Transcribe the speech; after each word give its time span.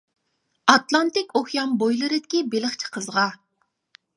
ئاتلانتىك 0.73 1.35
ئوكيان 1.41 1.75
بويلىرىدىكى 1.83 2.41
بېلىقچى 2.55 2.91
قىزغا. 2.97 3.27